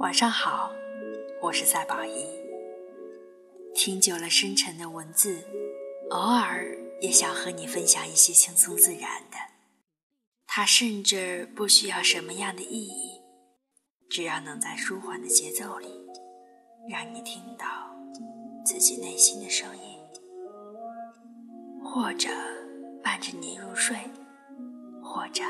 [0.00, 0.72] 晚上好，
[1.42, 2.24] 我是赛宝仪。
[3.74, 5.44] 听久了深沉的文字，
[6.08, 9.36] 偶尔也想和你分享一些轻松自然的。
[10.46, 13.20] 它甚至不需要什么样的意义，
[14.08, 15.88] 只要能在舒缓的节奏里，
[16.88, 17.66] 让你听到
[18.64, 19.98] 自己内心的声音，
[21.84, 22.30] 或者
[23.04, 23.98] 伴着你入睡，
[25.02, 25.42] 或者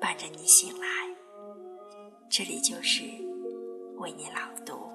[0.00, 0.86] 伴着你醒来。
[2.30, 3.04] 这里就是
[4.06, 4.88] 为你朗读。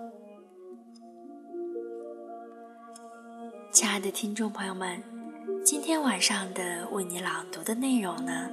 [3.74, 5.04] 亲爱的听众朋友们，
[5.66, 8.50] 今天晚上的为你朗读的内容呢？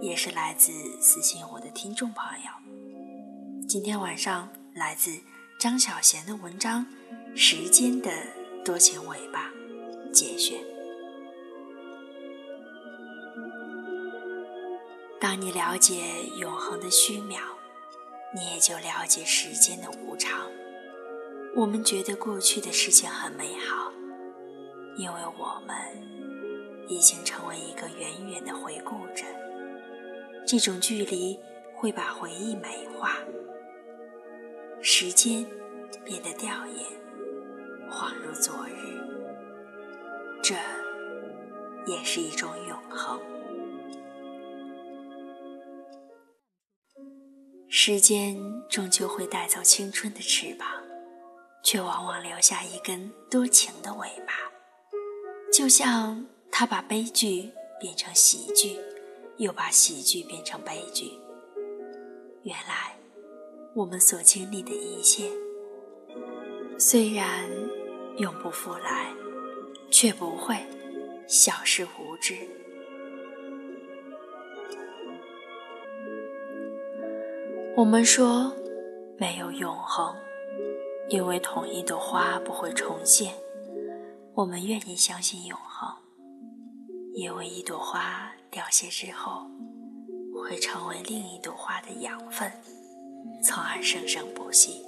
[0.00, 3.66] 也是来自私信我的听众朋友。
[3.68, 5.10] 今天晚上来自
[5.60, 6.86] 张小娴的文章
[7.36, 8.10] 《时间的
[8.64, 9.50] 多情尾巴》
[10.10, 10.58] 节选。
[15.20, 17.40] 当你了解永恒的虚渺，
[18.34, 20.50] 你也就了解时间的无常。
[21.56, 23.90] 我们觉得过去的事情很美好，
[24.96, 25.76] 因为我们
[26.88, 29.24] 已经成为一个远远的回顾者。
[30.46, 31.38] 这种距离
[31.74, 33.18] 会把回忆美化，
[34.82, 35.44] 时间
[36.04, 36.86] 变得吊眼，
[37.90, 38.98] 恍如昨日。
[40.42, 40.54] 这
[41.86, 43.18] 也是一种永恒。
[47.80, 48.36] 时间
[48.68, 50.68] 终究会带走青春的翅膀，
[51.62, 54.34] 却往往留下一根多情的尾巴，
[55.52, 58.76] 就像它把悲剧变成喜剧。
[59.36, 61.12] 又把喜剧变成悲剧。
[62.42, 62.96] 原来，
[63.76, 65.30] 我们所经历的一切，
[66.76, 67.48] 虽然
[68.16, 69.14] 永不复来，
[69.88, 70.56] 却不会
[71.28, 72.34] 消失无知。
[77.78, 78.52] 我们说
[79.16, 80.12] 没有永恒，
[81.08, 83.32] 因为同一朵花不会重现。
[84.34, 85.88] 我们愿意相信永恒，
[87.14, 88.32] 因为一朵花。
[88.50, 89.46] 凋谢之后，
[90.42, 92.50] 会成为另一朵花的养分，
[93.44, 94.84] 从而生生不息。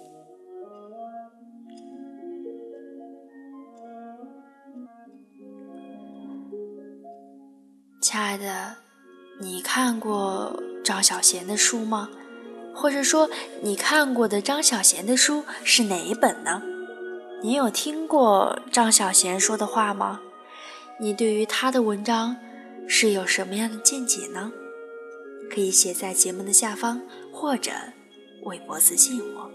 [8.00, 8.78] 亲爱的，
[9.40, 12.08] 你看过张小贤的书吗？
[12.80, 13.28] 或者说，
[13.60, 16.62] 你看过的张小娴的书是哪一本呢？
[17.42, 20.22] 你有听过张小娴说的话吗？
[20.98, 22.38] 你对于她的文章？
[22.86, 24.50] 是有什么样的见解呢？
[25.50, 27.70] 可以写在节目的下方，或者
[28.44, 29.50] 微博私信我。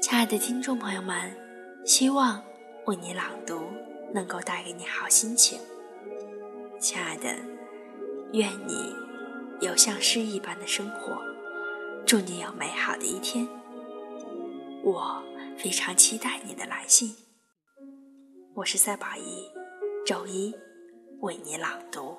[0.00, 1.36] 亲爱的听众朋友们，
[1.84, 2.40] 希望
[2.86, 3.60] 为你朗读
[4.14, 5.58] 能够带给你好心情。
[6.78, 7.34] 亲爱的，
[8.32, 8.94] 愿你
[9.60, 11.18] 有像诗一般的生活，
[12.04, 13.48] 祝你有美好的一天。
[14.82, 15.22] 我
[15.56, 17.16] 非常期待你的来信。
[18.54, 19.50] 我是赛宝仪，
[20.04, 20.54] 周一。
[21.20, 22.18] 为你朗读。